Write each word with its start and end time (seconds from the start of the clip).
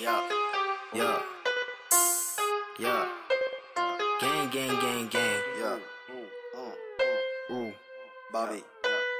Yeah, 0.00 0.22
yeah, 0.94 1.18
yeah. 2.78 3.04
Gang, 4.20 4.48
gang, 4.50 4.80
gang, 4.80 5.08
gang. 5.08 5.40
Yeah. 5.58 5.78
Ooh, 7.50 7.54
ooh. 7.54 7.72
Bobby. 8.32 8.62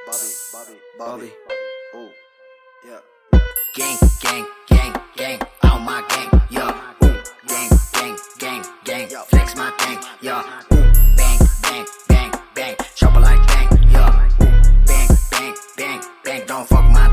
Bobby. 0.07 0.31
Bobby. 0.53 0.79
Bobby. 0.97 1.31
Ooh. 1.95 2.09
Yeah. 2.87 2.99
Gang, 3.75 3.97
gang, 4.21 4.45
gang, 4.67 4.93
gang. 5.17 5.39
All 5.63 5.79
my 5.79 6.01
gang. 6.07 6.41
Yeah. 6.49 6.71
Ooh, 7.03 7.21
gang, 7.45 7.69
gang, 7.93 8.17
gang, 8.39 8.63
gang. 8.85 9.23
Flex 9.27 9.57
my 9.57 9.73
gang. 9.79 10.01
Yeah. 10.21 10.43
Ooh, 10.71 10.93
bang, 11.17 11.39
bang, 11.61 11.85
bang, 12.07 12.31
bang. 12.55 12.75
Chopper 12.95 13.19
like 13.19 13.45
bang. 13.47 13.67
Yeah. 13.91 14.29
Ooh, 14.41 14.45
bang, 14.87 15.09
bang, 15.29 15.55
bang, 15.75 16.01
bang. 16.23 16.45
Don't 16.47 16.65
fuck 16.69 16.89
my 16.89 17.08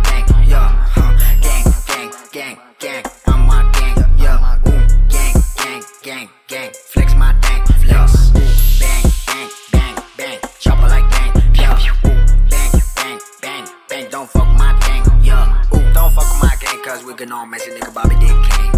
can 17.17 17.33
all 17.33 17.47
messy 17.47 17.71
nigga 17.71 17.93
Bobby 17.95 18.15
Dick 18.17 18.29
King. 18.29 18.73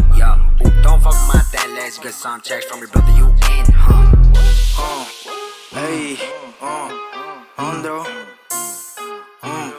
Ooh, 0.62 0.82
don't 0.82 1.02
fuck 1.02 1.18
my 1.26 1.42
that 1.52 1.68
let's 1.74 1.98
get 1.98 2.14
some 2.14 2.40
checks 2.40 2.66
from 2.66 2.78
your 2.78 2.88
brother 2.88 3.12
you 3.16 3.26
in. 3.26 3.64
Huh. 3.74 4.14
Uh, 4.78 5.04
hey, 5.74 6.16
uh, 6.60 6.88
Andro. 7.58 8.06
Mm. 9.42 9.72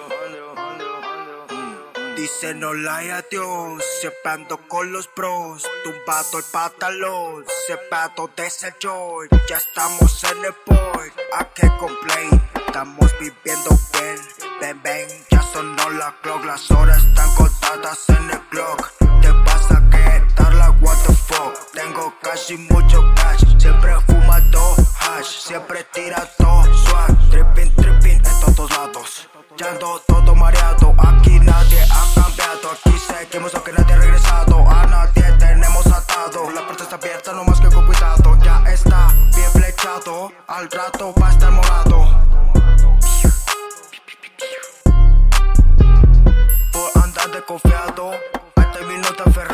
Dice 2.18 2.54
no 2.56 2.74
hay 2.90 3.10
a 3.12 3.22
Dios, 3.32 3.84
siempre 4.02 4.32
ando 4.32 4.58
con 4.68 4.92
los 4.92 5.10
bros, 5.16 5.66
tumbado 5.86 6.40
el 6.40 6.44
pantalón, 6.52 7.46
cepado 7.66 8.30
de 8.36 8.46
ese 8.48 8.74
joy, 8.82 9.30
ya 9.48 9.56
estamos 9.56 10.22
en 10.26 10.44
el 10.44 10.54
boy, 10.66 11.10
a 11.38 11.46
que 11.46 11.68
complain, 11.80 12.42
estamos 12.80 13.14
viviendo 13.20 13.72
bien, 13.92 14.18
ven 14.62 14.82
ven, 14.82 15.08
ya 15.30 15.42
sonó 15.42 15.90
la 15.90 16.16
clock, 16.22 16.46
las 16.46 16.72
horas 16.72 17.04
están 17.04 17.36
contadas 17.36 18.00
en 18.08 18.30
el 18.30 18.40
clock, 18.48 18.94
te 19.20 19.32
vas 19.32 19.70
a 19.72 19.90
quedar 19.90 20.54
la 20.54 20.70
what 20.80 20.96
the 21.06 21.14
fuck, 21.14 21.54
tengo 21.74 22.14
casi 22.22 22.56
mucho 22.56 23.04
cash, 23.18 23.44
siempre 23.60 23.92
fumando 24.08 24.62
hash, 25.02 25.28
siempre 25.28 25.86
tirando 25.92 26.74
swag, 26.74 27.30
tripping, 27.30 27.76
tripping 27.76 28.22
en 28.26 28.40
todos 28.56 28.72
lados. 28.72 29.30
Ya 29.58 29.78
todo 29.78 30.36
mareado, 30.36 30.96
aquí 31.00 31.38
nadie 31.38 31.82
ha 31.84 32.22
cambiado, 32.22 32.72
aquí 32.72 32.98
seguimos 32.98 33.54
aunque 33.56 33.74
nadie 33.74 33.94
ha 33.94 33.98
regresado, 33.98 34.70
a 34.70 34.86
nadie 34.86 35.24
tenemos 35.38 35.86
atado, 35.86 36.50
la 36.52 36.66
puerta 36.66 36.84
está 36.84 36.96
abierta, 36.96 37.34
no 37.34 37.44
más 37.44 37.60
que 37.60 37.68
con 37.68 37.86
cuidado, 37.86 38.38
ya 38.42 38.64
está 38.72 39.14
bien 39.36 39.52
flechado, 39.52 40.32
al 40.48 40.72
rato 40.72 41.14
va 41.22 41.28
a 41.28 41.32
estar 41.32 41.52
morado. 41.52 42.29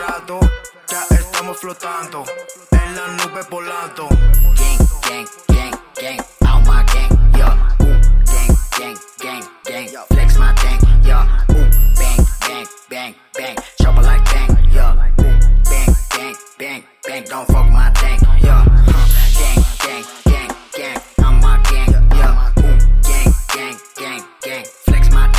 Nota 0.08 0.50
ya 0.92 1.04
estamos 1.16 1.58
flotando, 1.58 2.24
en 2.72 2.96
la 2.96 3.08
nube 3.18 3.42
volando. 3.50 4.08
Gang, 4.56 4.78
gang, 5.08 5.28
gang, 5.48 5.74
gang. 5.96 6.20
All 6.48 6.62
my 6.62 6.84
gang. 6.94 7.12
Yeah. 7.38 7.76
Ooh, 7.82 8.00
gang, 8.26 8.98
gang, 9.20 9.44
gang, 9.64 9.88
gang. 9.92 10.06
Flex 10.10 10.38
my 10.38 10.54
thing. 10.56 10.80
Yeah. 11.04 11.26
Ooh, 11.52 11.70
bang, 11.98 12.26
bang, 12.42 12.68
bang, 12.90 13.16
bang. 13.38 13.56
Chopper 13.82 14.02
like 14.02 14.24
bang. 14.26 14.70
Yeah. 14.72 14.94
Ooh, 15.22 15.40
bang, 15.70 15.96
bang, 16.12 16.36
bang, 16.60 16.84
bang. 17.04 17.24
Don't 17.26 17.48
fuck 17.48 17.68
my. 17.70 17.92
Yeah. 18.42 18.64
Huh. 18.88 19.06
Gang, 19.40 19.64
gang, 19.84 20.04
gang, 20.26 20.50
gang. 20.76 21.02
I'm 21.20 21.40
my 21.42 21.62
gang. 21.70 21.92
Yeah. 22.16 22.52
Ooh, 22.60 22.78
gang, 23.04 23.34
gang, 23.56 23.78
gang, 23.98 24.24
gang. 24.42 24.66
Flex 24.86 25.12
my. 25.12 25.30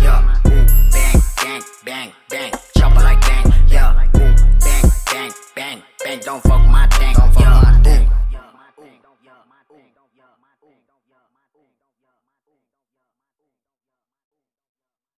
Yeah. 0.00 0.40
Ooh, 0.46 0.66
bang, 0.92 1.22
bang, 1.42 1.62
bang, 1.84 2.12
bang. 2.30 2.50
Bang. 2.50 2.73
Don't 6.24 6.42
fuck 6.42 6.66
my 6.70 6.86
thing. 6.86 7.23